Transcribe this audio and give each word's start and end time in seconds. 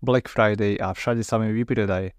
Black 0.00 0.28
Friday 0.28 0.80
a 0.80 0.96
všade 0.96 1.20
sa 1.20 1.36
mi 1.36 1.52
vypredaje. 1.52 2.16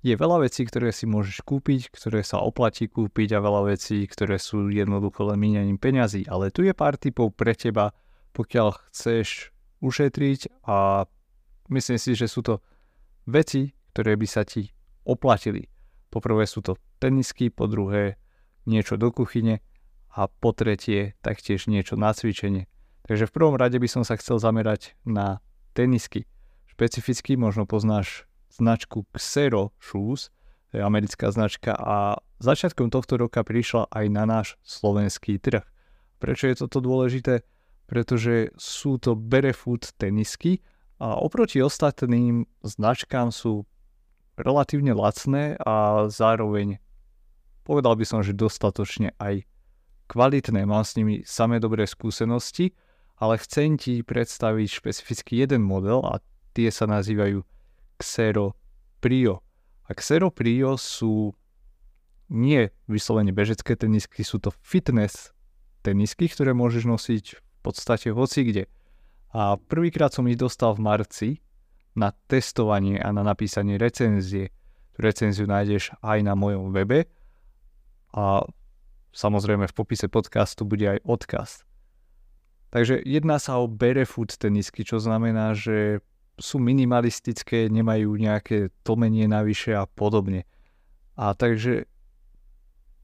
Je 0.00 0.16
veľa 0.16 0.48
vecí, 0.48 0.64
ktoré 0.64 0.96
si 0.96 1.04
môžeš 1.04 1.44
kúpiť, 1.44 1.92
ktoré 1.92 2.24
sa 2.24 2.40
oplatí 2.40 2.88
kúpiť 2.88 3.36
a 3.36 3.44
veľa 3.44 3.76
vecí, 3.76 4.08
ktoré 4.08 4.40
sú 4.40 4.72
jednoducho 4.72 5.28
len 5.28 5.36
míňaním 5.36 5.76
peňazí. 5.76 6.24
Ale 6.24 6.48
tu 6.48 6.64
je 6.64 6.72
pár 6.72 6.96
typov 6.96 7.36
pre 7.36 7.52
teba, 7.52 7.92
pokiaľ 8.32 8.80
chceš 8.88 9.52
ušetriť 9.84 10.64
a 10.64 11.04
myslím 11.68 12.00
si, 12.00 12.16
že 12.16 12.32
sú 12.32 12.40
to 12.40 12.64
veci, 13.28 13.76
ktoré 13.92 14.16
by 14.16 14.24
sa 14.24 14.48
ti 14.48 14.72
oplatili. 15.04 15.68
Poprvé 16.08 16.48
sú 16.48 16.64
to 16.64 16.80
tenisky, 16.96 17.52
po 17.52 17.68
druhé 17.68 18.16
niečo 18.64 18.96
do 18.96 19.12
kuchyne 19.12 19.60
a 20.16 20.26
po 20.28 20.56
tretie 20.56 21.12
taktiež 21.20 21.68
niečo 21.68 22.00
na 22.00 22.16
cvičenie. 22.16 22.66
Takže 23.04 23.28
v 23.28 23.34
prvom 23.36 23.56
rade 23.56 23.76
by 23.76 23.88
som 23.88 24.02
sa 24.04 24.16
chcel 24.16 24.40
zamerať 24.40 24.96
na 25.04 25.44
tenisky. 25.76 26.24
Špecificky 26.80 27.36
možno 27.36 27.68
poznáš 27.68 28.24
značku 28.48 29.04
Xero 29.12 29.76
Shoes, 29.84 30.32
to 30.72 30.80
je 30.80 30.82
americká 30.82 31.28
značka 31.28 31.76
a 31.76 32.24
začiatkom 32.40 32.88
tohto 32.88 33.20
roka 33.20 33.44
prišla 33.44 33.92
aj 33.92 34.08
na 34.08 34.24
náš 34.24 34.56
slovenský 34.64 35.36
trh. 35.36 35.60
Prečo 36.24 36.48
je 36.48 36.64
toto 36.64 36.80
dôležité? 36.80 37.44
Pretože 37.84 38.56
sú 38.56 38.96
to 38.96 39.12
barefoot 39.12 39.92
tenisky 40.00 40.64
a 40.96 41.20
oproti 41.20 41.60
ostatným 41.60 42.48
značkám 42.64 43.28
sú 43.28 43.68
relatívne 44.40 44.96
lacné 44.96 45.60
a 45.60 46.08
zároveň 46.08 46.80
povedal 47.60 47.92
by 47.92 48.08
som, 48.08 48.24
že 48.24 48.32
dostatočne 48.32 49.12
aj 49.20 49.44
kvalitné. 50.08 50.64
Mám 50.64 50.88
s 50.88 50.96
nimi 50.96 51.28
samé 51.28 51.60
dobré 51.60 51.84
skúsenosti, 51.84 52.72
ale 53.20 53.36
chcem 53.36 53.76
ti 53.76 54.00
predstaviť 54.00 54.80
špecificky 54.80 55.44
jeden 55.44 55.60
model 55.60 56.00
a 56.08 56.24
tie 56.54 56.68
sa 56.70 56.86
nazývajú 56.86 57.42
Xero 58.00 58.56
Prio. 58.98 59.42
A 59.86 59.96
Xero 59.96 60.30
Prio 60.30 60.76
sú 60.80 61.34
nie 62.30 62.70
vyslovene 62.86 63.34
bežecké 63.34 63.74
tenisky, 63.74 64.22
sú 64.22 64.38
to 64.38 64.54
fitness 64.62 65.34
tenisky, 65.82 66.30
ktoré 66.30 66.54
môžeš 66.54 66.86
nosiť 66.86 67.24
v 67.34 67.58
podstate 67.60 68.14
hoci 68.14 68.46
kde. 68.46 68.64
A 69.34 69.58
prvýkrát 69.58 70.14
som 70.14 70.26
ich 70.30 70.38
dostal 70.38 70.74
v 70.78 70.84
marci 70.86 71.30
na 71.98 72.14
testovanie 72.30 73.02
a 73.02 73.10
na 73.10 73.26
napísanie 73.26 73.78
recenzie. 73.78 74.54
Tú 74.94 74.98
recenziu 75.02 75.46
nájdeš 75.50 75.90
aj 76.02 76.18
na 76.22 76.38
mojom 76.38 76.70
webe 76.70 77.10
a 78.14 78.46
samozrejme 79.10 79.66
v 79.66 79.74
popise 79.74 80.06
podcastu 80.06 80.62
bude 80.66 80.86
aj 80.86 80.98
odkaz. 81.02 81.50
Takže 82.70 83.02
jedná 83.02 83.42
sa 83.42 83.58
o 83.58 83.66
barefoot 83.66 84.38
tenisky, 84.38 84.86
čo 84.86 85.02
znamená, 85.02 85.58
že 85.58 85.98
sú 86.40 86.56
minimalistické, 86.56 87.68
nemajú 87.68 88.16
nejaké 88.16 88.72
tlmenie 88.82 89.28
navyše 89.28 89.76
a 89.76 89.84
podobne. 89.84 90.48
A 91.20 91.36
takže 91.36 91.84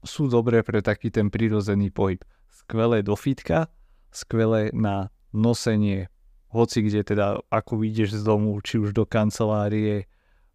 sú 0.01 0.25
dobré 0.25 0.65
pre 0.65 0.81
taký 0.81 1.13
ten 1.13 1.29
prirodzený 1.29 1.93
pohyb. 1.93 2.25
Skvelé 2.49 3.05
do 3.05 3.13
fitka, 3.13 3.69
skvelé 4.09 4.73
na 4.73 5.13
nosenie 5.29 6.09
hoci 6.47 6.79
kde 6.79 7.03
teda 7.03 7.43
ako 7.51 7.83
vyjdeš 7.83 8.17
z 8.17 8.23
domu, 8.23 8.55
či 8.63 8.79
už 8.79 8.95
do 8.95 9.03
kancelárie 9.03 10.07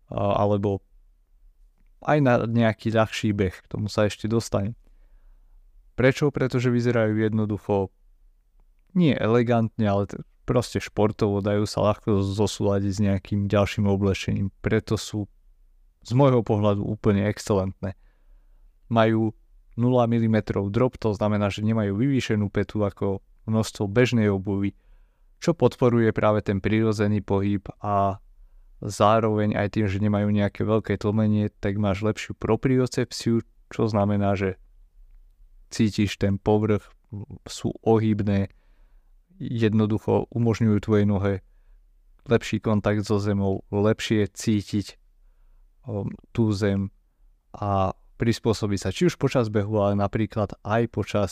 alebo 0.08 0.80
aj 2.02 2.18
na 2.18 2.34
nejaký 2.48 2.90
ľahší 2.96 3.36
beh, 3.36 3.54
k 3.62 3.66
tomu 3.68 3.86
sa 3.92 4.08
ešte 4.08 4.26
dostane. 4.26 4.74
Prečo? 5.94 6.32
Pretože 6.32 6.72
vyzerajú 6.72 7.20
jednoducho 7.20 7.92
nie 8.96 9.12
elegantne, 9.12 9.84
ale 9.84 10.08
proste 10.52 10.84
športovo, 10.84 11.40
dajú 11.40 11.64
sa 11.64 11.80
ľahko 11.80 12.20
zosúľadiť 12.20 12.92
s 12.92 13.00
nejakým 13.00 13.40
ďalším 13.48 13.88
oblečením. 13.88 14.52
Preto 14.60 15.00
sú 15.00 15.24
z 16.04 16.12
môjho 16.12 16.44
pohľadu 16.44 16.84
úplne 16.84 17.24
excelentné. 17.24 17.96
Majú 18.92 19.32
0 19.80 19.88
mm 20.12 20.36
drop, 20.68 21.00
to 21.00 21.16
znamená, 21.16 21.48
že 21.48 21.64
nemajú 21.64 21.96
vyvýšenú 21.96 22.52
petu 22.52 22.84
ako 22.84 23.24
množstvo 23.48 23.88
bežnej 23.88 24.28
obuvy, 24.28 24.76
čo 25.40 25.56
podporuje 25.56 26.12
práve 26.12 26.44
ten 26.44 26.60
prírodzený 26.60 27.24
pohyb 27.24 27.64
a 27.80 28.20
zároveň 28.84 29.56
aj 29.56 29.68
tým, 29.72 29.86
že 29.88 30.04
nemajú 30.04 30.28
nejaké 30.28 30.68
veľké 30.68 31.00
tlmenie, 31.00 31.48
tak 31.64 31.80
máš 31.80 32.04
lepšiu 32.04 32.36
propriocepciu, 32.36 33.40
čo 33.72 33.82
znamená, 33.88 34.36
že 34.36 34.60
cítiš 35.72 36.20
ten 36.20 36.36
povrch, 36.36 36.84
sú 37.48 37.72
ohybné, 37.80 38.52
jednoducho 39.38 40.28
umožňujú 40.32 40.76
tvojej 40.82 41.06
nohe 41.06 41.32
lepší 42.26 42.62
kontakt 42.62 43.02
so 43.06 43.18
zemou, 43.18 43.66
lepšie 43.70 44.30
cítiť 44.30 44.98
um, 45.86 46.10
tú 46.30 46.54
zem 46.54 46.94
a 47.52 47.92
prispôsobiť 48.18 48.78
sa 48.78 48.90
či 48.94 49.10
už 49.10 49.18
počas 49.18 49.50
behu, 49.50 49.74
ale 49.82 49.98
napríklad 49.98 50.54
aj 50.62 50.82
počas 50.94 51.30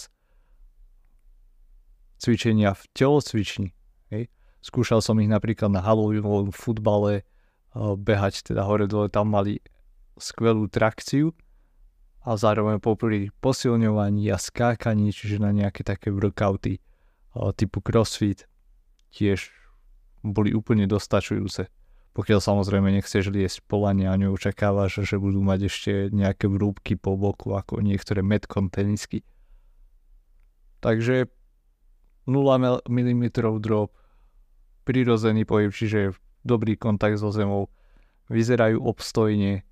cvičenia 2.19 2.75
v 2.75 2.83
telocvični. 2.93 3.71
Hej. 4.11 4.29
Skúšal 4.61 5.01
som 5.01 5.17
ich 5.23 5.31
napríklad 5.31 5.71
na 5.71 5.81
halovinovom 5.81 6.51
futbale, 6.51 7.23
uh, 7.73 7.95
behať 7.95 8.51
teda 8.51 8.67
hore 8.67 8.91
dole, 8.91 9.07
tam 9.07 9.31
mali 9.31 9.63
skvelú 10.19 10.67
trakciu 10.67 11.33
a 12.21 12.37
zároveň 12.37 12.83
popri 12.83 13.33
posilňovaní 13.41 14.29
a 14.29 14.37
skákaní, 14.37 15.15
čiže 15.15 15.41
na 15.41 15.55
nejaké 15.55 15.81
také 15.87 16.13
workouty 16.13 16.83
typu 17.35 17.79
crossfit 17.79 18.47
tiež 19.15 19.51
boli 20.23 20.53
úplne 20.53 20.87
dostačujúce. 20.87 21.71
Pokiaľ 22.11 22.41
samozrejme 22.43 22.91
nechceš 22.91 23.31
liesť 23.31 23.63
polania 23.71 24.11
a 24.11 24.19
neočakávaš, 24.19 25.07
že 25.07 25.17
budú 25.17 25.41
mať 25.47 25.71
ešte 25.71 25.93
nejaké 26.11 26.51
vrúbky 26.51 26.99
po 26.99 27.15
boku 27.15 27.55
ako 27.55 27.79
niektoré 27.79 28.21
metcon 28.21 28.67
tenisky. 28.67 29.23
Takže 30.83 31.31
0 32.27 32.83
mm 32.89 33.25
drop, 33.63 33.95
prirodzený 34.83 35.47
pohyb, 35.47 35.71
čiže 35.71 36.19
dobrý 36.43 36.75
kontakt 36.75 37.23
so 37.23 37.31
zemou, 37.31 37.71
vyzerajú 38.27 38.83
obstojne, 38.83 39.63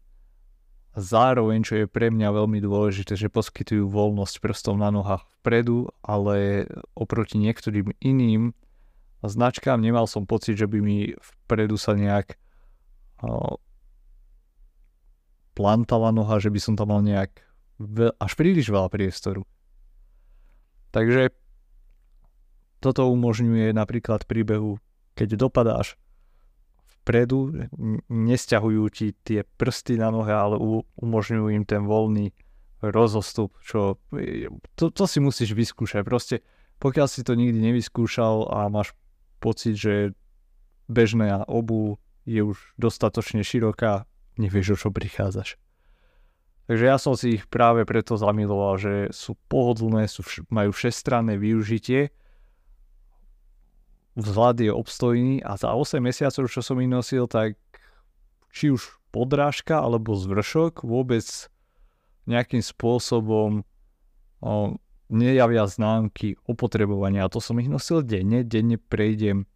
zároveň, 0.98 1.62
čo 1.62 1.75
je 1.78 1.86
pre 1.86 2.10
mňa 2.10 2.34
veľmi 2.34 2.59
dôležité, 2.59 3.14
že 3.14 3.31
poskytujú 3.31 3.86
voľnosť 3.86 4.42
prstom 4.42 4.82
na 4.82 4.91
nohách 4.91 5.22
vpredu, 5.38 5.86
ale 6.03 6.66
oproti 6.98 7.38
niektorým 7.38 7.94
iným 8.03 8.50
značkám 9.22 9.78
nemal 9.78 10.10
som 10.10 10.26
pocit, 10.26 10.58
že 10.58 10.66
by 10.66 10.78
mi 10.82 11.14
vpredu 11.47 11.78
sa 11.78 11.94
nejak 11.94 12.34
plantala 15.54 16.14
noha, 16.14 16.38
že 16.38 16.50
by 16.50 16.60
som 16.62 16.75
tam 16.78 16.94
mal 16.94 17.03
nejak 17.03 17.42
až 18.19 18.32
príliš 18.38 18.70
veľa 18.70 18.91
priestoru. 18.91 19.42
Takže 20.94 21.34
toto 22.78 23.10
umožňuje 23.10 23.75
napríklad 23.75 24.23
príbehu, 24.26 24.78
keď 25.19 25.34
dopadáš 25.34 25.99
vpredu, 27.08 27.56
nesťahujú 28.12 28.84
ti 28.93 29.16
tie 29.25 29.40
prsty 29.56 29.96
na 29.96 30.12
nohe, 30.12 30.28
ale 30.28 30.60
umožňujú 31.00 31.56
im 31.56 31.64
ten 31.64 31.88
voľný 31.88 32.37
rozostup, 32.84 33.56
čo 33.64 33.96
to, 34.76 34.93
to 34.93 35.05
si 35.08 35.19
musíš 35.25 35.56
vyskúšať. 35.56 36.05
Proste 36.05 36.44
pokiaľ 36.76 37.06
si 37.08 37.25
to 37.25 37.32
nikdy 37.32 37.56
nevyskúšal 37.64 38.52
a 38.52 38.69
máš 38.69 38.93
pocit, 39.40 39.81
že 39.81 40.12
bežná 40.84 41.49
obu 41.49 41.96
je 42.28 42.44
už 42.44 42.60
dostatočne 42.76 43.40
široká, 43.40 44.04
nevieš, 44.37 44.76
o 44.76 44.81
čo 44.87 44.88
prichádzaš. 44.93 45.56
Takže 46.69 46.84
ja 46.84 47.00
som 47.00 47.16
si 47.16 47.40
ich 47.40 47.49
práve 47.49 47.88
preto 47.88 48.20
zamiloval, 48.20 48.76
že 48.76 48.94
sú 49.08 49.32
pohodlné, 49.49 50.04
sú, 50.04 50.20
majú 50.52 50.76
všestranné 50.76 51.40
využitie 51.40 52.12
vzhľad 54.19 54.59
je 54.59 54.73
obstojný 54.75 55.38
a 55.47 55.55
za 55.55 55.70
8 55.70 56.03
mesiacov, 56.03 56.50
čo 56.50 56.61
som 56.61 56.82
ich 56.82 56.91
nosil, 56.91 57.31
tak 57.31 57.55
či 58.50 58.75
už 58.75 58.99
podrážka 59.15 59.79
alebo 59.79 60.19
zvršok 60.19 60.82
vôbec 60.82 61.25
nejakým 62.26 62.61
spôsobom 62.61 63.62
o, 64.43 64.76
nejavia 65.09 65.65
známky 65.65 66.37
opotrebovania. 66.44 67.25
A 67.25 67.32
to 67.32 67.38
som 67.38 67.56
ich 67.62 67.70
nosil 67.70 68.03
denne. 68.03 68.43
Denne 68.43 68.76
prejdem 68.76 69.47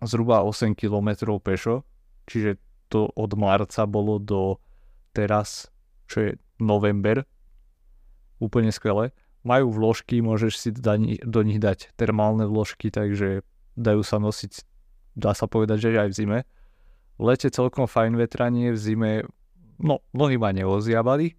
zhruba 0.00 0.42
8 0.42 0.72
km 0.72 1.36
pešo, 1.38 1.84
čiže 2.26 2.58
to 2.88 3.12
od 3.12 3.36
marca 3.36 3.84
bolo 3.84 4.16
do 4.16 4.56
teraz, 5.12 5.68
čo 6.08 6.16
je 6.24 6.30
november. 6.58 7.28
Úplne 8.40 8.72
skvelé. 8.72 9.12
Majú 9.46 9.70
vložky, 9.70 10.18
môžeš 10.24 10.52
si 10.58 10.68
do 11.22 11.40
nich 11.46 11.60
dať 11.62 11.94
termálne 11.94 12.50
vložky, 12.50 12.90
takže 12.90 13.46
dajú 13.76 14.02
sa 14.02 14.16
nosiť, 14.18 14.52
dá 15.14 15.36
sa 15.36 15.46
povedať, 15.46 15.88
že 15.88 16.00
aj 16.00 16.08
v 16.10 16.16
zime. 16.16 16.38
V 17.16 17.22
lete 17.28 17.48
celkom 17.48 17.88
fajn 17.88 18.16
vetranie, 18.16 18.72
v 18.72 18.78
zime, 18.80 19.12
no, 19.80 20.04
mnohí 20.12 20.36
ma 20.36 20.52
neoziabali, 20.52 21.36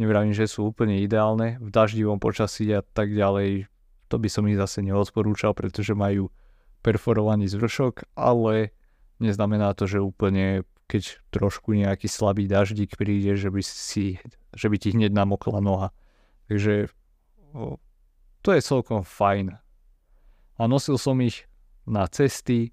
Nevravím, 0.00 0.32
že 0.32 0.48
sú 0.48 0.72
úplne 0.72 1.04
ideálne 1.04 1.60
v 1.60 1.68
daždivom 1.68 2.16
počasí 2.16 2.72
a 2.72 2.80
tak 2.80 3.12
ďalej. 3.12 3.68
To 4.08 4.16
by 4.16 4.28
som 4.32 4.48
ich 4.48 4.56
zase 4.56 4.80
neodporúčal, 4.80 5.52
pretože 5.52 5.92
majú 5.92 6.32
perforovaný 6.80 7.46
zvršok, 7.52 8.16
ale 8.16 8.72
neznamená 9.20 9.76
to, 9.76 9.84
že 9.84 10.00
úplne 10.00 10.64
keď 10.88 11.22
trošku 11.32 11.72
nejaký 11.72 12.04
slabý 12.04 12.44
daždík 12.44 13.00
príde, 13.00 13.32
že 13.32 13.48
by, 13.48 13.62
si, 13.64 14.20
že 14.52 14.66
by 14.68 14.76
ti 14.76 14.92
hneď 14.92 15.12
namokla 15.12 15.60
noha. 15.64 15.88
Takže 16.52 16.92
to 18.44 18.48
je 18.52 18.60
celkom 18.60 19.00
fajn. 19.00 19.56
A 20.60 20.62
nosil 20.68 21.00
som 21.00 21.16
ich 21.24 21.48
na 21.86 22.06
cesty, 22.06 22.70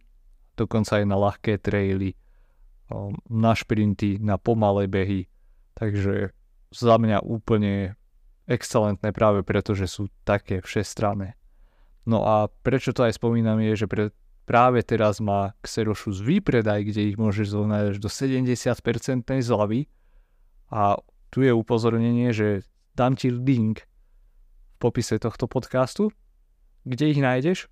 dokonca 0.59 1.01
aj 1.01 1.05
na 1.05 1.17
ľahké 1.17 1.57
traily, 1.61 2.13
o, 2.91 3.13
na 3.29 3.53
šprinty, 3.55 4.21
na 4.21 4.37
pomalé 4.37 4.85
behy. 4.85 5.29
Takže 5.73 6.35
za 6.69 6.95
mňa 6.99 7.25
úplne 7.25 7.95
excelentné 8.49 9.13
práve 9.13 9.45
preto, 9.45 9.77
že 9.77 9.85
sú 9.85 10.09
také 10.25 10.59
všestranné. 10.59 11.37
No 12.09 12.25
a 12.25 12.49
prečo 12.65 12.89
to 12.89 13.05
aj 13.05 13.21
spomínam 13.21 13.61
je, 13.61 13.85
že 13.85 13.87
pre, 13.87 14.09
práve 14.49 14.81
teraz 14.81 15.21
má 15.21 15.53
Xerošus 15.61 16.25
výpredaj, 16.25 16.89
kde 16.89 17.13
ich 17.13 17.17
môžeš 17.21 17.53
zohnať 17.53 17.83
až 17.93 17.97
do 18.01 18.09
70% 18.09 18.65
zľavy 19.45 19.85
a 20.73 20.97
tu 21.29 21.45
je 21.45 21.53
upozornenie, 21.53 22.33
že 22.33 22.65
dám 22.97 23.13
ti 23.13 23.29
link 23.29 23.85
v 23.85 24.75
popise 24.81 25.21
tohto 25.21 25.45
podcastu, 25.45 26.09
kde 26.89 27.13
ich 27.13 27.21
nájdeš. 27.21 27.69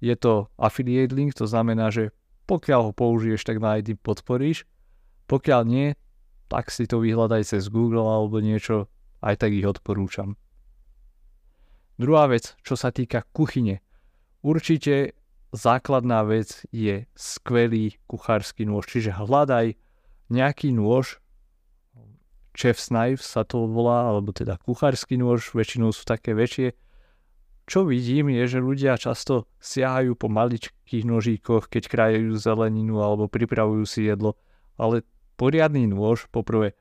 Je 0.00 0.14
to 0.16 0.52
affiliate 0.60 1.12
link, 1.16 1.32
to 1.32 1.48
znamená, 1.48 1.88
že 1.88 2.12
pokiaľ 2.46 2.90
ho 2.90 2.92
použiješ, 2.92 3.42
tak 3.42 3.58
ma 3.58 3.80
aj 3.80 3.96
podporíš. 4.00 4.68
Pokiaľ 5.26 5.60
nie, 5.66 5.98
tak 6.46 6.70
si 6.70 6.86
to 6.86 7.02
vyhľadaj 7.02 7.42
cez 7.42 7.66
Google 7.66 8.06
alebo 8.06 8.38
niečo, 8.38 8.86
aj 9.24 9.42
tak 9.42 9.50
ich 9.50 9.66
odporúčam. 9.66 10.38
Druhá 11.98 12.28
vec, 12.28 12.54
čo 12.62 12.76
sa 12.76 12.92
týka 12.92 13.24
kuchyne. 13.32 13.80
Určite 14.44 15.16
základná 15.50 16.22
vec 16.22 16.62
je 16.70 17.08
skvelý 17.16 17.96
kuchársky 18.06 18.68
nôž, 18.68 18.86
čiže 18.86 19.16
hľadaj 19.16 19.74
nejaký 20.28 20.76
nôž, 20.76 21.18
chef's 22.52 22.92
knife 22.92 23.24
sa 23.24 23.42
to 23.42 23.64
volá, 23.66 24.12
alebo 24.12 24.30
teda 24.30 24.60
kuchársky 24.60 25.16
nôž, 25.16 25.56
väčšinou 25.56 25.90
sú 25.90 26.04
také 26.04 26.36
väčšie. 26.36 26.76
Čo 27.66 27.82
vidím 27.82 28.30
je, 28.30 28.46
že 28.46 28.62
ľudia 28.62 28.94
často 28.94 29.50
siahajú 29.58 30.14
po 30.14 30.30
maličkých 30.30 31.02
nožíkoch, 31.02 31.66
keď 31.66 31.82
krajajú 31.90 32.38
zeleninu 32.38 33.02
alebo 33.02 33.26
pripravujú 33.26 33.82
si 33.82 34.06
jedlo, 34.06 34.38
ale 34.78 35.02
poriadny 35.34 35.90
nôž, 35.90 36.30
poprvé, 36.30 36.78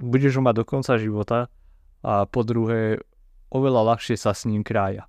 budeš 0.00 0.40
ho 0.40 0.42
mať 0.42 0.54
do 0.56 0.64
konca 0.64 0.96
života 0.96 1.52
a 2.00 2.24
po 2.24 2.40
druhé, 2.48 3.04
oveľa 3.52 3.92
ľahšie 3.92 4.16
sa 4.16 4.32
s 4.32 4.48
ním 4.48 4.64
krája. 4.64 5.04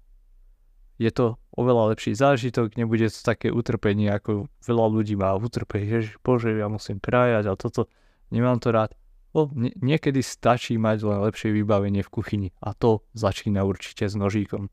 Je 0.99 1.07
to 1.13 1.39
oveľa 1.55 1.95
lepší 1.95 2.11
zážitok, 2.11 2.75
nebude 2.75 3.07
to 3.07 3.19
také 3.23 3.47
utrpenie, 3.47 4.11
ako 4.11 4.51
veľa 4.65 4.85
ľudí 4.91 5.15
má 5.15 5.31
utrpenie, 5.39 6.03
že 6.03 6.19
bože, 6.19 6.51
ja 6.51 6.67
musím 6.67 6.99
krájať 6.99 7.47
a 7.47 7.53
toto, 7.55 7.87
nemám 8.33 8.59
to 8.59 8.75
rád. 8.75 8.91
O, 9.31 9.47
nie, 9.53 9.71
niekedy 9.77 10.19
stačí 10.19 10.75
mať 10.75 11.05
len 11.05 11.21
lepšie 11.21 11.53
vybavenie 11.53 12.01
v 12.01 12.09
kuchyni 12.09 12.49
a 12.59 12.73
to 12.73 13.05
začína 13.13 13.63
určite 13.63 14.09
s 14.09 14.17
nožíkom. 14.17 14.67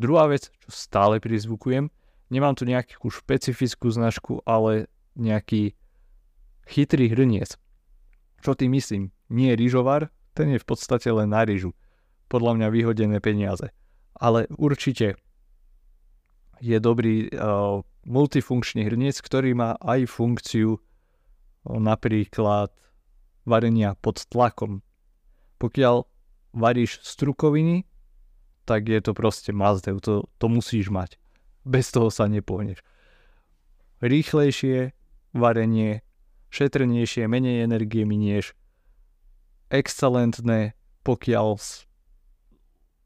Druhá 0.00 0.32
vec, 0.32 0.48
čo 0.64 0.70
stále 0.72 1.20
prizvukujem, 1.20 1.92
nemám 2.32 2.56
tu 2.56 2.64
nejakú 2.64 3.12
špecifickú 3.12 3.92
značku, 3.92 4.40
ale 4.48 4.88
nejaký 5.12 5.76
chytrý 6.64 7.12
hrniec. 7.12 7.60
Čo 8.40 8.56
tým 8.56 8.72
myslím? 8.72 9.12
Nie 9.28 9.60
rýžovar, 9.60 10.08
ten 10.32 10.56
je 10.56 10.58
v 10.62 10.64
podstate 10.64 11.12
len 11.12 11.28
na 11.28 11.44
rýžu. 11.44 11.76
Podľa 12.32 12.56
mňa 12.56 12.68
vyhodené 12.72 13.20
peniaze. 13.20 13.76
Ale 14.16 14.48
určite 14.56 15.20
je 16.64 16.80
dobrý 16.80 17.28
uh, 17.28 17.84
multifunkčný 18.08 18.88
hrniec, 18.88 19.20
ktorý 19.20 19.52
má 19.52 19.76
aj 19.84 20.08
funkciu 20.08 20.80
uh, 20.80 20.80
napríklad 21.76 22.72
varenia 23.44 23.92
pod 24.00 24.24
tlakom. 24.32 24.80
Pokiaľ 25.60 26.08
varíš 26.56 27.04
strukoviny, 27.04 27.89
tak 28.70 28.86
je 28.86 29.02
to 29.02 29.18
proste 29.18 29.50
mazdev, 29.50 29.98
to, 29.98 30.30
to 30.38 30.46
musíš 30.46 30.94
mať. 30.94 31.18
Bez 31.66 31.90
toho 31.90 32.06
sa 32.06 32.30
nepohneš. 32.30 32.78
Rýchlejšie 33.98 34.94
varenie 35.34 36.06
šetrnejšie, 36.54 37.26
menej 37.26 37.66
energie 37.66 38.06
minieš, 38.06 38.54
excelentné, 39.70 40.78
pokiaľ 41.02 41.58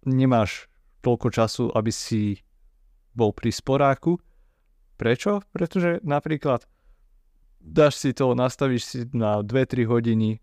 nemáš 0.05 0.69
toľko 1.01 1.29
času, 1.33 1.65
aby 1.73 1.93
si 1.93 2.45
bol 3.17 3.33
pri 3.33 3.53
sporáku. 3.53 4.21
Prečo? 4.97 5.45
Pretože 5.53 6.01
napríklad 6.05 6.65
dáš 7.61 8.01
si 8.01 8.13
to, 8.13 8.37
nastavíš 8.37 8.83
si 8.85 8.99
na 9.13 9.41
2-3 9.45 9.89
hodiny, 9.89 10.41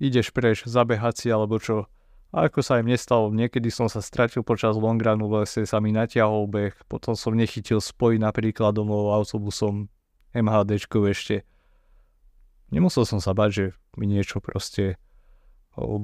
ideš 0.00 0.32
preč, 0.32 0.64
zabehať 0.64 1.14
si 1.24 1.28
alebo 1.32 1.60
čo. 1.60 1.88
Ako 2.36 2.60
sa 2.60 2.76
im 2.84 2.92
nestalo, 2.92 3.32
niekedy 3.32 3.72
som 3.72 3.88
sa 3.88 4.04
stratil 4.04 4.44
počas 4.44 4.76
longranu 4.76 5.24
v 5.24 5.40
lese, 5.40 5.64
sa 5.64 5.80
mi 5.80 5.88
natiahol 5.88 6.44
beh, 6.44 6.76
potom 6.84 7.16
som 7.16 7.32
nechytil 7.32 7.80
spoj 7.80 8.20
napríklad 8.20 8.76
domov 8.76 9.08
autobusom 9.16 9.88
MHDčkou 10.36 11.08
ešte 11.08 11.48
Nemusel 12.66 13.06
som 13.06 13.22
sa 13.22 13.30
bať, 13.30 13.50
že 13.54 13.64
mi 13.94 14.10
niečo 14.10 14.42
proste 14.42 14.98
o, 15.78 16.02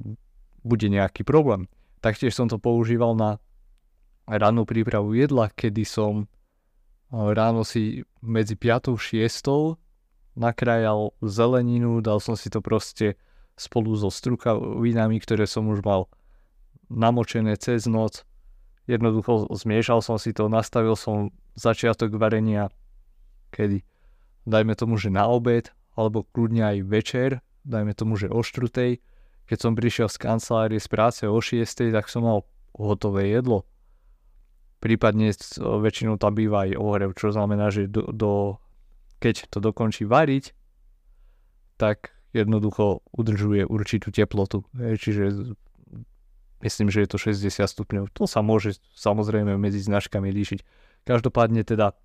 bude 0.63 0.87
nejaký 0.87 1.27
problém. 1.27 1.67
Taktiež 1.99 2.39
som 2.39 2.47
to 2.47 2.59
používal 2.59 3.19
na 3.19 3.43
rannú 4.31 4.63
prípravu 4.63 5.19
jedla, 5.19 5.51
kedy 5.51 5.83
som 5.83 6.31
ráno 7.11 7.67
si 7.67 8.07
medzi 8.23 8.55
5 8.55 8.95
a 8.95 8.97
6 8.97 10.39
nakrajal 10.39 11.13
zeleninu, 11.21 12.01
dal 12.01 12.23
som 12.23 12.39
si 12.39 12.49
to 12.49 12.63
proste 12.63 13.19
spolu 13.59 13.93
so 13.99 14.09
strukavinami, 14.09 15.21
ktoré 15.21 15.45
som 15.45 15.69
už 15.69 15.85
mal 15.85 16.09
namočené 16.93 17.57
cez 17.57 17.89
noc. 17.89 18.23
Jednoducho 18.85 19.49
zmiešal 19.49 20.05
som 20.05 20.19
si 20.19 20.35
to, 20.37 20.53
nastavil 20.53 20.99
som 20.99 21.33
začiatok 21.57 22.19
varenia, 22.19 22.69
kedy 23.55 23.87
dajme 24.45 24.75
tomu, 24.75 24.99
že 24.99 25.13
na 25.13 25.29
obed 25.31 25.71
alebo 25.95 26.25
kľudne 26.33 26.65
aj 26.67 26.79
večer, 26.89 27.31
dajme 27.63 27.93
tomu, 27.95 28.17
že 28.19 28.33
o 28.33 28.41
štrutej, 28.43 28.99
keď 29.47 29.59
som 29.59 29.77
prišiel 29.77 30.09
z 30.09 30.19
kancelárie 30.19 30.81
z 30.81 30.89
práce 30.89 31.23
o 31.29 31.37
6, 31.37 31.93
tak 31.93 32.09
som 32.09 32.25
mal 32.25 32.39
hotové 32.73 33.29
jedlo. 33.29 33.69
Prípadne 34.83 35.31
väčšinou 35.61 36.19
tam 36.19 36.35
býva 36.35 36.67
aj 36.67 36.75
ohrev, 36.75 37.11
čo 37.15 37.31
znamená, 37.31 37.71
že 37.71 37.87
do, 37.87 38.09
do, 38.11 38.33
keď 39.23 39.47
to 39.53 39.63
dokončí 39.63 40.09
variť, 40.09 40.51
tak 41.79 42.11
jednoducho 42.35 43.05
udržuje 43.15 43.69
určitú 43.69 44.11
teplotu. 44.11 44.67
Čiže 44.75 45.55
myslím, 46.63 46.89
že 46.89 47.05
je 47.05 47.09
to 47.11 47.19
60 47.19 47.67
stupňov. 47.67 48.05
To 48.17 48.25
sa 48.31 48.41
môže 48.41 48.79
samozrejme 48.95 49.59
medzi 49.59 49.83
značkami 49.83 50.31
líšiť. 50.31 50.61
Každopádne 51.03 51.67
teda 51.67 51.99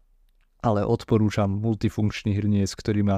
ale 0.65 0.81
odporúčam 0.81 1.53
multifunkčný 1.61 2.33
hrniec, 2.33 2.73
ktorý 2.73 3.05
má 3.05 3.17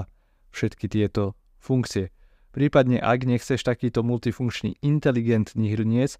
všetky 0.51 0.91
tieto 0.91 1.39
funkcie. 1.57 2.11
Prípadne 2.51 2.99
ak 2.99 3.23
nechceš 3.23 3.63
takýto 3.63 4.03
multifunkčný 4.03 4.75
inteligentný 4.83 5.71
hrniec, 5.71 6.19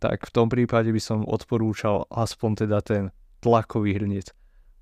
tak 0.00 0.24
v 0.24 0.30
tom 0.32 0.48
prípade 0.48 0.88
by 0.88 1.00
som 1.02 1.28
odporúčal 1.28 2.08
aspoň 2.08 2.66
teda 2.66 2.78
ten 2.80 3.02
tlakový 3.44 3.96
hrniec. 4.00 4.32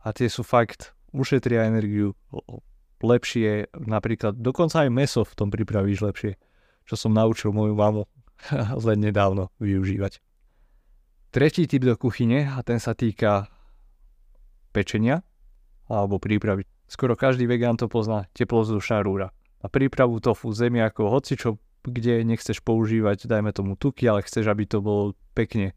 A 0.06 0.14
tie 0.14 0.30
sú 0.30 0.46
fakt, 0.46 0.94
ušetria 1.14 1.66
energiu 1.66 2.14
lepšie, 3.02 3.70
napríklad 3.74 4.38
dokonca 4.38 4.86
aj 4.86 4.90
meso 4.94 5.22
v 5.26 5.34
tom 5.34 5.48
pripravíš 5.50 5.98
lepšie, 6.02 6.32
čo 6.86 6.94
som 6.94 7.10
naučil 7.10 7.50
moju 7.50 7.74
mamu 7.74 8.06
len 8.86 8.98
nedávno 8.98 9.50
využívať. 9.62 10.18
Tretí 11.32 11.64
typ 11.64 11.82
do 11.88 11.96
kuchyne 11.96 12.44
a 12.44 12.60
ten 12.60 12.76
sa 12.76 12.92
týka 12.92 13.48
pečenia 14.72 15.24
alebo 15.88 16.20
prípravy 16.20 16.68
Skoro 16.92 17.16
každý 17.16 17.48
vegán 17.48 17.80
to 17.80 17.88
pozná, 17.88 18.28
teplozdušná 18.36 19.00
rúra. 19.00 19.32
Na 19.64 19.72
prípravu 19.72 20.20
tofu, 20.20 20.52
zemiakov, 20.52 21.24
čo, 21.24 21.56
kde 21.80 22.20
nechceš 22.20 22.60
používať, 22.60 23.24
dajme 23.24 23.48
tomu 23.56 23.80
tuky, 23.80 24.12
ale 24.12 24.20
chceš, 24.20 24.52
aby 24.52 24.68
to 24.68 24.84
bolo 24.84 25.16
pekne 25.32 25.72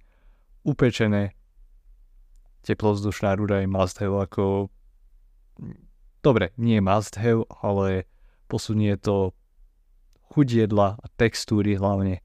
upečené. 0.67 1.31
Teplovzdušná 2.67 3.31
rúra 3.39 3.63
je 3.63 3.71
must 3.71 3.95
have 4.03 4.11
ako... 4.11 4.67
Dobre, 6.19 6.51
nie 6.59 6.83
must 6.83 7.15
have, 7.15 7.47
ale 7.63 8.11
posunie 8.51 8.99
to 8.99 9.31
chuť 10.35 10.67
jedla 10.67 10.99
a 10.99 11.05
textúry 11.15 11.79
hlavne 11.79 12.24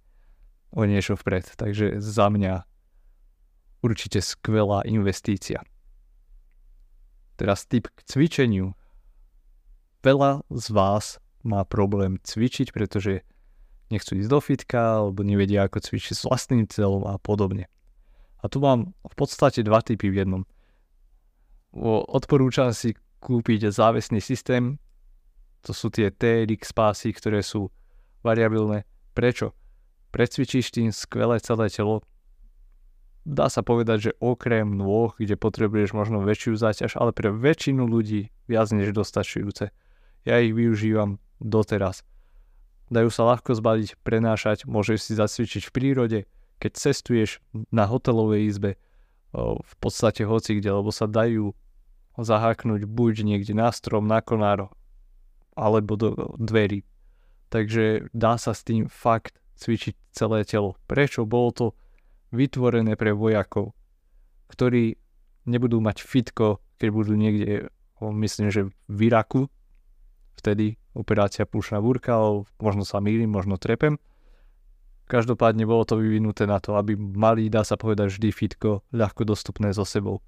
o 0.71 0.83
niečo 0.87 1.19
vpred. 1.19 1.59
Takže 1.59 1.99
za 1.99 2.27
mňa 2.31 2.65
určite 3.83 4.21
skvelá 4.21 4.85
investícia. 4.87 5.65
Teraz 7.41 7.65
tip 7.65 7.89
k 7.89 7.99
cvičeniu. 8.05 8.77
Veľa 10.05 10.45
z 10.53 10.67
vás 10.73 11.21
má 11.41 11.65
problém 11.65 12.21
cvičiť, 12.21 12.73
pretože 12.73 13.25
nechcú 13.89 14.17
ísť 14.17 14.29
do 14.29 14.41
fitka 14.41 15.01
alebo 15.01 15.25
nevedia 15.25 15.65
ako 15.65 15.81
cvičiť 15.81 16.15
s 16.15 16.25
vlastným 16.29 16.69
celom 16.69 17.05
a 17.09 17.17
podobne. 17.17 17.67
A 18.41 18.49
tu 18.49 18.61
mám 18.61 18.97
v 19.05 19.15
podstate 19.17 19.61
dva 19.65 19.85
typy 19.85 20.09
v 20.09 20.25
jednom. 20.25 20.43
Odporúčam 22.09 22.73
si 22.73 22.97
kúpiť 23.21 23.69
závesný 23.69 24.21
systém, 24.25 24.81
to 25.61 25.77
sú 25.77 25.93
tie 25.93 26.09
TRX 26.09 26.73
pásy, 26.73 27.13
ktoré 27.13 27.45
sú 27.45 27.69
variabilné. 28.25 28.89
Prečo? 29.13 29.53
Precvičíš 30.11 30.75
tým 30.75 30.91
skvelé 30.91 31.39
celé 31.39 31.71
telo. 31.71 32.03
Dá 33.23 33.47
sa 33.53 33.63
povedať, 33.63 34.11
že 34.11 34.17
okrem 34.19 34.67
nôh, 34.67 35.15
kde 35.15 35.37
potrebuješ 35.39 35.95
možno 35.95 36.25
väčšiu 36.25 36.57
záťaž, 36.57 36.99
ale 36.99 37.15
pre 37.15 37.31
väčšinu 37.31 37.85
ľudí 37.87 38.33
viac 38.51 38.73
než 38.75 38.91
dostačujúce. 38.97 39.71
Ja 40.27 40.37
ich 40.43 40.57
využívam 40.57 41.23
doteraz. 41.39 42.03
Dajú 42.91 43.07
sa 43.13 43.23
ľahko 43.31 43.55
zbaliť, 43.55 44.03
prenášať, 44.03 44.67
môžeš 44.67 44.99
si 45.07 45.13
zacvičiť 45.15 45.63
v 45.69 45.75
prírode, 45.75 46.19
keď 46.59 46.73
cestuješ 46.75 47.39
na 47.71 47.87
hotelovej 47.87 48.51
izbe, 48.51 48.71
v 49.37 49.75
podstate 49.79 50.27
hoci 50.27 50.59
kde, 50.59 50.75
lebo 50.75 50.91
sa 50.91 51.07
dajú 51.07 51.55
zaháknuť 52.19 52.85
buď 52.91 53.15
niekde 53.23 53.55
na 53.55 53.71
strom, 53.71 54.11
na 54.11 54.19
konáro, 54.19 54.75
alebo 55.55 55.95
do 55.95 56.35
dverí. 56.35 56.83
Takže 57.49 58.11
dá 58.11 58.35
sa 58.43 58.53
s 58.53 58.67
tým 58.67 58.91
fakt 58.91 59.39
cvičiť 59.61 60.17
celé 60.17 60.49
telo. 60.49 60.81
Prečo? 60.89 61.29
Bolo 61.29 61.51
to 61.53 61.67
vytvorené 62.33 62.97
pre 62.97 63.13
vojakov, 63.13 63.77
ktorí 64.49 64.97
nebudú 65.45 65.85
mať 65.85 66.01
fitko, 66.01 66.65
keď 66.81 66.89
budú 66.89 67.13
niekde, 67.15 67.69
myslím, 68.01 68.49
že 68.49 68.73
v 68.89 68.99
Iraku, 69.13 69.53
vtedy 70.41 70.81
operácia 70.97 71.45
púšna 71.45 71.85
búrka, 71.85 72.17
možno 72.57 72.89
sa 72.89 73.05
mýlim, 73.05 73.29
možno 73.29 73.61
trepem. 73.61 74.01
Každopádne 75.11 75.67
bolo 75.67 75.83
to 75.83 75.99
vyvinuté 75.99 76.47
na 76.47 76.63
to, 76.63 76.79
aby 76.79 76.95
mali, 76.95 77.51
dá 77.51 77.67
sa 77.67 77.75
povedať, 77.75 78.15
vždy 78.15 78.29
fitko 78.31 78.87
ľahko 78.95 79.27
dostupné 79.27 79.75
so 79.75 79.83
sebou. 79.83 80.23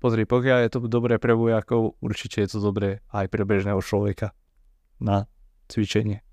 Pozri, 0.00 0.26
pokiaľ 0.26 0.58
je 0.66 0.70
to 0.72 0.78
dobré 0.90 1.20
pre 1.20 1.36
vojakov, 1.36 1.94
určite 2.02 2.42
je 2.42 2.56
to 2.56 2.58
dobré 2.58 3.04
aj 3.14 3.30
pre 3.30 3.46
bežného 3.46 3.78
človeka 3.78 4.34
na 4.98 5.30
cvičenie. 5.70 6.24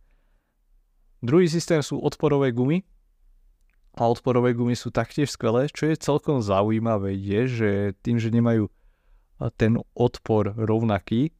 Druhý 1.19 1.51
systém 1.51 1.83
sú 1.83 1.99
odporové 1.99 2.55
gumy. 2.55 2.87
A 3.99 4.07
odporové 4.07 4.55
gumy 4.55 4.77
sú 4.77 4.93
taktiež 4.93 5.33
skvelé. 5.33 5.67
Čo 5.67 5.91
je 5.91 5.99
celkom 5.99 6.39
zaujímavé 6.39 7.11
je, 7.17 7.41
že 7.49 7.69
tým, 7.99 8.21
že 8.21 8.31
nemajú 8.31 8.71
ten 9.59 9.79
odpor 9.95 10.55
rovnaký, 10.55 11.31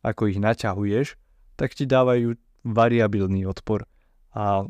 ako 0.00 0.32
ich 0.32 0.38
naťahuješ, 0.40 1.16
tak 1.58 1.74
ti 1.74 1.84
dávajú 1.84 2.38
variabilný 2.64 3.44
odpor. 3.48 3.84
A 4.32 4.68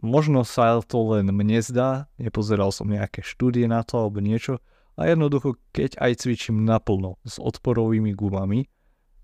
možno 0.00 0.42
sa 0.44 0.80
to 0.80 1.14
len 1.16 1.28
mne 1.30 1.60
zdá, 1.60 2.08
nepozeral 2.16 2.72
som 2.72 2.88
nejaké 2.88 3.20
štúdie 3.20 3.68
na 3.68 3.84
to 3.84 4.00
alebo 4.00 4.24
niečo, 4.24 4.58
a 5.00 5.08
jednoducho 5.08 5.56
keď 5.72 5.96
aj 5.96 6.26
cvičím 6.26 6.66
naplno 6.68 7.16
s 7.24 7.40
odporovými 7.40 8.12
gumami, 8.12 8.68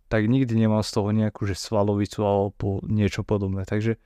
tak 0.08 0.30
nikdy 0.30 0.54
nemám 0.54 0.86
z 0.86 0.90
toho 0.94 1.10
nejakú 1.10 1.44
že 1.44 1.58
svalovicu 1.58 2.22
alebo 2.22 2.80
niečo 2.86 3.26
podobné. 3.26 3.66
Takže 3.66 3.98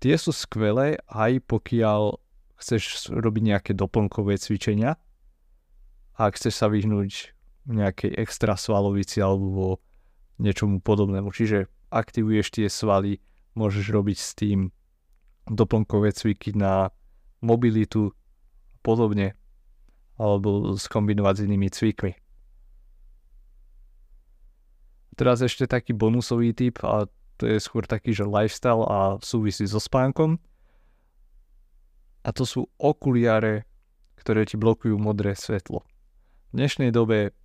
tie 0.00 0.14
sú 0.16 0.30
skvelé 0.34 0.98
aj 1.10 1.42
pokiaľ 1.44 2.18
chceš 2.58 3.10
robiť 3.10 3.42
nejaké 3.54 3.72
doplnkové 3.76 4.38
cvičenia 4.38 4.96
a 6.14 6.22
chceš 6.30 6.54
sa 6.62 6.66
vyhnúť 6.70 7.34
nejakej 7.66 8.14
extra 8.20 8.54
svalovici 8.54 9.18
alebo 9.18 9.82
niečomu 10.38 10.78
podobnému. 10.80 11.32
Čiže 11.32 11.66
aktivuješ 11.90 12.46
tie 12.54 12.66
svaly, 12.70 13.18
môžeš 13.58 13.86
robiť 13.90 14.18
s 14.18 14.30
tým 14.36 14.70
doplnkové 15.48 16.12
cviky 16.12 16.56
na 16.56 16.90
mobilitu 17.44 18.16
podobne 18.80 19.36
alebo 20.16 20.78
skombinovať 20.78 21.34
s 21.36 21.44
inými 21.44 21.68
cvikmi. 21.68 22.12
Teraz 25.14 25.42
ešte 25.42 25.70
taký 25.70 25.94
bonusový 25.94 26.54
typ 26.54 26.82
a 26.82 27.06
to 27.38 27.50
je 27.50 27.58
skôr 27.58 27.84
taký, 27.84 28.14
že 28.14 28.26
lifestyle 28.26 28.86
a 28.86 28.98
súvisí 29.22 29.66
so 29.66 29.82
spánkom. 29.82 30.38
A 32.24 32.32
to 32.32 32.48
sú 32.48 32.70
okuliare, 32.80 33.68
ktoré 34.16 34.48
ti 34.48 34.56
blokujú 34.56 34.96
modré 34.96 35.36
svetlo. 35.36 35.84
V 36.50 36.52
dnešnej 36.56 36.94
dobe 36.94 37.36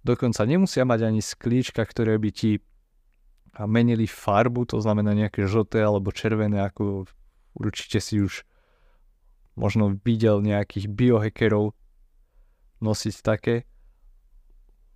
Dokonca 0.00 0.48
nemusia 0.48 0.88
mať 0.88 1.12
ani 1.12 1.20
sklíčka, 1.20 1.84
ktoré 1.84 2.16
by 2.16 2.30
ti 2.32 2.64
menili 3.60 4.08
farbu, 4.08 4.64
to 4.64 4.80
znamená 4.80 5.12
nejaké 5.12 5.44
žlté 5.44 5.84
alebo 5.84 6.08
červené, 6.08 6.64
ako 6.64 7.04
určite 7.52 8.00
si 8.00 8.24
už 8.24 8.48
možno 9.60 9.92
videl 10.00 10.40
nejakých 10.40 10.88
biohackerov 10.88 11.76
nosiť 12.80 13.14
také. 13.20 13.68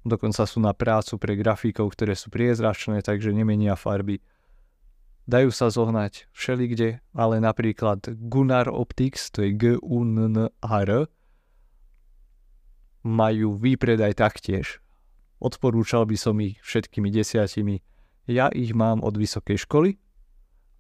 Dokonca 0.05 0.45
sú 0.45 0.61
na 0.61 0.77
prácu 0.77 1.17
pre 1.17 1.35
grafikov, 1.35 1.97
ktoré 1.97 2.13
sú 2.13 2.29
priezračné, 2.29 3.01
takže 3.01 3.33
nemenia 3.33 3.73
farby. 3.73 4.21
Dajú 5.25 5.49
sa 5.49 5.73
zohnať 5.73 6.29
všelikde, 6.37 7.01
ale 7.17 7.41
napríklad 7.41 8.05
Gunnar 8.29 8.69
Optics, 8.69 9.33
to 9.33 9.49
je 9.49 9.57
g 9.57 9.65
u 9.81 10.05
n 10.05 10.29
n 10.29 10.37
r 10.61 10.91
majú 13.05 13.57
výpredaj 13.57 14.17
taktiež 14.17 14.85
Odporúčal 15.45 16.09
by 16.09 16.17
som 16.17 16.41
ich 16.41 16.57
všetkými 16.65 17.13
desiatimi. 17.13 17.85
Ja 18.25 18.49
ich 18.49 18.73
mám 18.73 19.05
od 19.05 19.21
vysokej 19.21 19.69
školy 19.69 20.01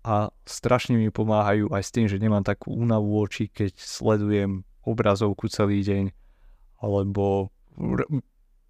a 0.08 0.32
strašne 0.48 0.96
mi 0.96 1.12
pomáhajú 1.12 1.68
aj 1.68 1.82
s 1.84 1.92
tým, 1.92 2.06
že 2.08 2.16
nemám 2.16 2.40
takú 2.40 2.72
únavu 2.72 3.12
očí, 3.20 3.52
keď 3.52 3.76
sledujem 3.76 4.64
obrazovku 4.80 5.52
celý 5.52 5.84
deň, 5.84 6.04
alebo 6.80 7.52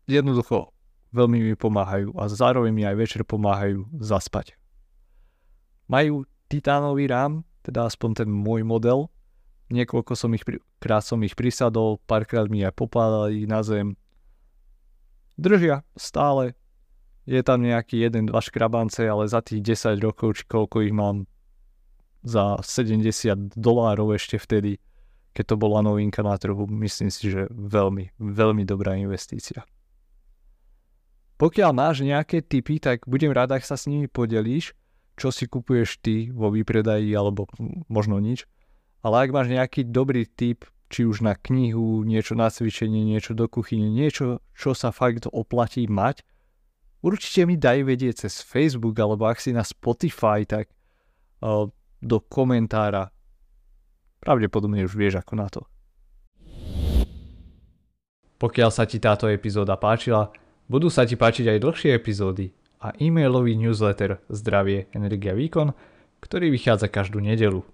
jednoducho 0.07 0.75
veľmi 1.15 1.39
mi 1.47 1.55
pomáhajú 1.55 2.19
a 2.19 2.27
zároveň 2.27 2.73
mi 2.75 2.83
aj 2.83 2.97
večer 2.99 3.23
pomáhajú 3.23 3.87
zaspať. 4.03 4.59
Majú 5.87 6.27
titánový 6.51 7.07
rám, 7.07 7.47
teda 7.63 7.87
aspoň 7.87 8.25
ten 8.25 8.29
môj 8.29 8.67
model. 8.67 9.07
Niekoľko 9.71 10.13
som 10.19 10.35
ich, 10.35 10.43
krát 10.83 11.07
som 11.07 11.23
ich 11.23 11.39
prisadol, 11.39 12.03
párkrát 12.05 12.51
mi 12.51 12.67
aj 12.67 12.75
popádali 12.75 13.47
na 13.47 13.63
zem, 13.63 13.97
držia 15.39 15.87
stále. 15.95 16.59
Je 17.25 17.41
tam 17.41 17.65
nejaký 17.65 18.05
jeden, 18.05 18.29
dva 18.29 18.45
škrabance, 18.45 19.01
ale 19.01 19.25
za 19.25 19.41
tých 19.41 19.65
10 19.65 19.97
rokov, 20.05 20.37
či 20.37 20.45
koľko 20.45 20.85
ich 20.85 20.93
mám, 20.93 21.25
za 22.25 22.61
70 22.61 23.57
dolárov 23.57 24.17
ešte 24.17 24.41
vtedy, 24.41 24.81
keď 25.37 25.45
to 25.53 25.57
bola 25.61 25.85
novinka 25.85 26.25
na 26.25 26.37
trhu, 26.41 26.65
myslím 26.85 27.13
si, 27.13 27.29
že 27.29 27.49
veľmi, 27.53 28.17
veľmi 28.17 28.65
dobrá 28.65 28.97
investícia. 28.97 29.65
Pokiaľ 31.35 31.71
máš 31.75 32.07
nejaké 32.07 32.47
tipy, 32.47 32.79
tak 32.79 33.11
budem 33.11 33.35
rád, 33.35 33.59
ak 33.59 33.67
sa 33.67 33.75
s 33.75 33.91
nimi 33.91 34.07
podelíš, 34.07 34.71
čo 35.19 35.35
si 35.35 35.51
kupuješ 35.51 35.99
ty 35.99 36.31
vo 36.31 36.51
výpredaji, 36.51 37.11
alebo 37.15 37.51
možno 37.91 38.23
nič. 38.23 38.47
Ale 39.03 39.27
ak 39.27 39.35
máš 39.35 39.49
nejaký 39.51 39.91
dobrý 39.91 40.27
tip, 40.31 40.67
či 40.95 41.03
už 41.03 41.27
na 41.27 41.35
knihu, 41.35 42.07
niečo 42.07 42.39
na 42.39 42.55
cvičenie, 42.55 43.03
niečo 43.03 43.35
do 43.35 43.51
kuchyne, 43.51 43.91
niečo, 43.91 44.39
čo 44.55 44.79
sa 44.79 44.95
fakt 44.95 45.27
oplatí 45.27 45.91
mať, 45.91 46.23
určite 47.03 47.51
mi 47.51 47.59
daj 47.59 47.83
vedieť 47.83 48.15
cez 48.27 48.39
Facebook, 48.47 48.95
alebo 49.03 49.27
ak 49.27 49.43
si 49.43 49.51
na 49.51 49.67
Spotify, 49.67 50.47
tak 50.47 50.71
uh, 51.43 51.67
do 51.99 52.19
komentára. 52.23 53.11
Pravdepodobne 54.23 54.87
už 54.87 54.95
vieš 54.95 55.19
ako 55.19 55.35
na 55.35 55.49
to. 55.51 55.67
Pokiaľ 58.39 58.71
sa 58.71 58.87
ti 58.87 59.03
táto 59.03 59.27
epizóda 59.27 59.75
páčila, 59.75 60.31
budú 60.69 60.89
sa 60.93 61.05
ti 61.05 61.17
páčiť 61.17 61.57
aj 61.57 61.63
dlhšie 61.63 61.91
epizódy 61.97 62.53
a 62.81 62.93
e-mailový 63.01 63.57
newsletter 63.57 64.21
Zdravie, 64.29 64.93
energia, 64.93 65.33
výkon, 65.33 65.73
ktorý 66.21 66.53
vychádza 66.53 66.93
každú 66.93 67.21
nedelu. 67.21 67.65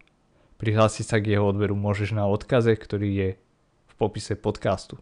Prihlásiť 0.59 1.06
sa 1.06 1.16
k 1.18 1.35
jeho 1.35 1.49
odberu 1.49 1.75
môžeš 1.75 2.14
na 2.14 2.28
odkaze, 2.28 2.76
ktorý 2.76 3.09
je 3.11 3.28
v 3.87 3.92
popise 3.99 4.37
podcastu. 4.37 5.00